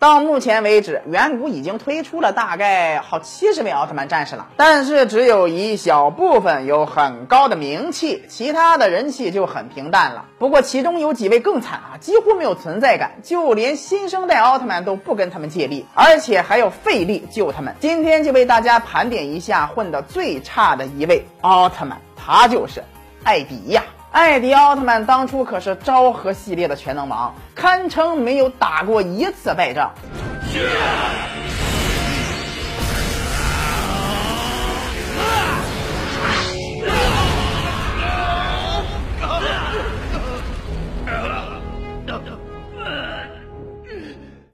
[0.00, 10.24] 到目前为止，远古已经推出了大概好七十位奥特曼战士了，但是只有一小部分有很高的名气，其他的人气就很平淡了。
[10.38, 17.76] 不过其中有几位更惨啊，几乎没有存在感，就连新生代奥特曼都不跟他们借力，而且还要费力救他们。
[17.78, 22.82] 今天就为大家盘点一下混得最差的一位奥特曼，他就是
[23.22, 23.84] 艾迪呀。
[24.12, 29.92] 艾迪奥特曼当初可是昭和系列的全能王，堪称没有打过一次败仗。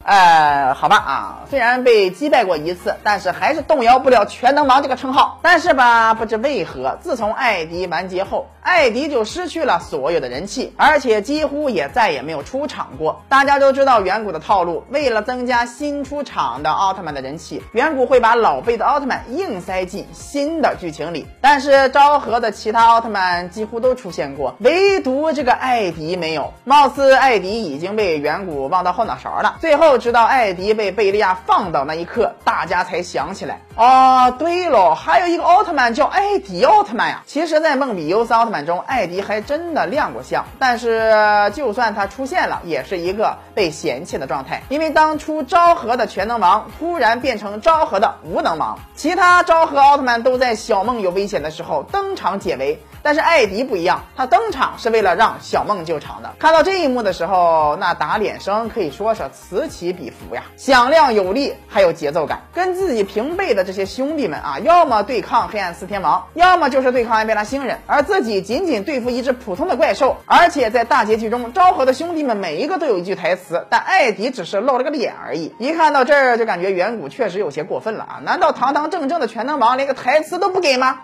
[0.07, 5.41] 呃，好吧啊，虽然被击败过一次，但是还是动摇不了全能王这个称号。
[5.43, 13.21] 但是吧，不知为何，自从艾迪完结后，艾迪就失去了所有的人气，而且几乎也再也没有出场过。
[13.29, 21.27] 大家都知道远古的套路，为了增加新出场的奥特曼的人气，远古会把老辈的奥特曼硬塞进新的剧情里。
[21.41, 26.55] 但是昭和的其他奥特曼几乎都出现过，唯独这个艾迪没有。
[26.63, 29.57] 貌似艾迪已经被远古忘到后脑勺了。
[29.61, 29.96] 最后。
[29.99, 33.61] 直到艾迪被贝利亚放倒那一刻，大家才想起来。
[33.77, 37.23] 哦，对喽，还有一个奥特曼叫艾迪奥特曼呀。
[37.27, 40.45] 其实，在梦比优斯奥特曼中，艾迪还真的亮过相。
[40.59, 41.13] 但是，
[41.55, 44.63] 就算他出现了，也是一个被嫌弃的状态。
[44.69, 52.81] 因为当初昭和的全能王突然变成昭和的无能王，其他昭和奥特曼都在小梦有危险的时候登场解围。
[53.07, 56.35] 但是艾迪不一样，他登场是为了让小梦救场的。
[56.41, 62.41] 看到这一幕的时候，那打脸声可以说是此起彼伏呀，响亮有力，还有节奏感。
[62.53, 70.17] 跟自己平辈的这些兄弟们啊，要么对抗黑暗四天王，要么就是对抗艾贝拉星人，而自己仅仅对付一只普通的怪兽。
[70.27, 75.55] 而且在大结局中，昭和的兄弟们每一个都有一句台词，但艾迪只是露了个脸而已。
[75.61, 78.19] 一看到这儿，就感觉远古确实有些过分了啊！
[78.25, 81.03] 难道堂堂正正的全能王连个台词都不给吗？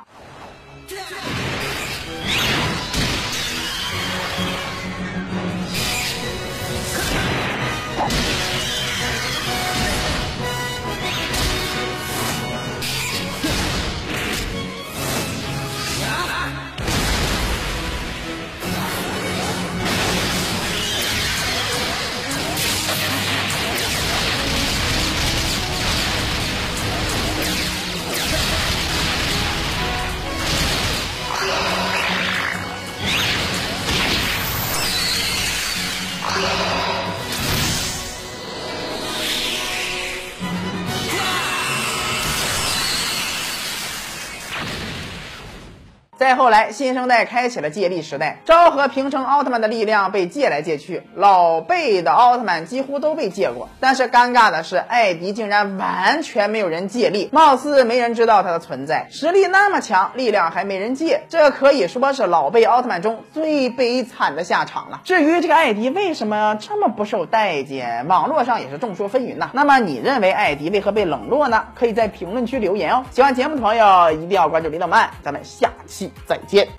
[46.23, 53.69] 再后来，新生代开启了借力时代，昭和平成奥特曼的力量被借来借去，老辈的奥特曼几乎都被借过。
[53.81, 59.09] 但是尴尬的是，艾迪竟然完全没有人借力，貌似没人知道他的存在。
[59.11, 65.01] 实力那么强，力量还没人借，这可以说是老辈奥特曼中最悲惨的下场了。
[65.03, 69.51] 至于这个艾迪为什么这么不受待见，网络上也是众说纷纭呐。
[69.55, 71.65] 那么你认为艾迪为何被冷落呢？
[71.75, 73.05] 可以在评论区留言哦。
[73.11, 76.12] 喜欢节目的朋友一定要关注李老曼，咱们下期。
[76.27, 76.73] 再见。